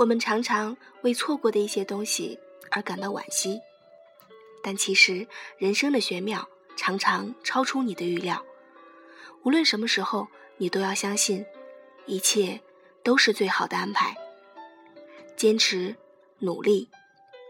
[0.00, 2.38] 我们常常为错过的一些东西
[2.70, 3.60] 而感到惋惜，
[4.62, 8.42] 但其实人生的玄妙常常超出你的预料。
[9.42, 11.44] 无论什么时候，你都要相信，
[12.06, 12.62] 一切
[13.02, 14.16] 都是最好的安排。
[15.36, 15.94] 坚持、
[16.38, 16.88] 努力、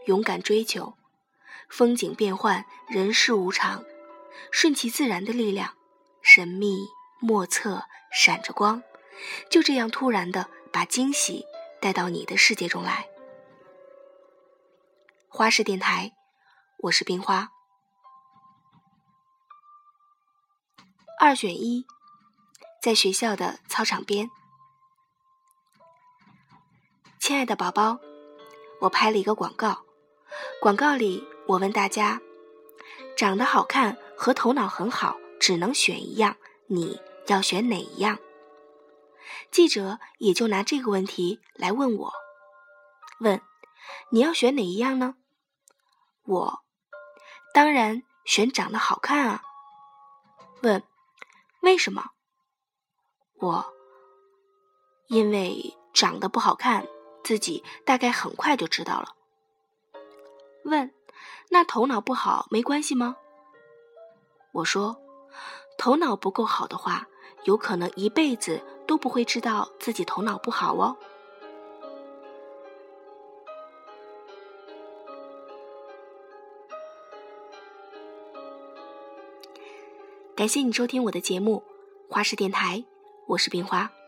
[0.06, 0.94] 勇敢追求，
[1.68, 3.84] 风景变幻，人世无常，
[4.50, 5.74] 顺其自然的力量，
[6.20, 6.88] 神秘
[7.20, 8.82] 莫测，闪着光，
[9.48, 11.46] 就这样突然的把惊喜。
[11.80, 13.08] 带到你的世界中来。
[15.28, 16.12] 花式电台，
[16.78, 17.50] 我是冰花。
[21.18, 21.86] 二选一，
[22.82, 24.30] 在学校的操场边。
[27.18, 27.98] 亲爱的宝宝，
[28.80, 29.84] 我拍了一个广告。
[30.60, 32.20] 广告里，我问大家：
[33.16, 36.36] 长得好看和头脑很好，只能选一样，
[36.66, 38.18] 你要选哪一样？
[39.50, 42.12] 记者也就拿这个问题来问我
[43.20, 43.40] ：“问
[44.10, 45.14] 你要选哪一样呢？”
[46.24, 46.60] 我
[47.52, 49.42] 当然选长得好看啊。
[50.62, 50.82] 问
[51.60, 52.10] 为什么？
[53.34, 53.72] 我
[55.08, 56.86] 因为长得不好看，
[57.24, 59.16] 自己大概很快就知道了。
[60.64, 60.94] 问
[61.48, 63.16] 那头脑不好没关系吗？
[64.52, 65.00] 我说
[65.78, 67.08] 头脑不够好的话，
[67.44, 68.62] 有可能一辈子。
[68.90, 70.96] 都不会知道自己头脑不好哦。
[80.34, 81.62] 感谢你收听我的节目
[82.12, 82.78] 《花式电台》，
[83.28, 83.99] 我是冰花。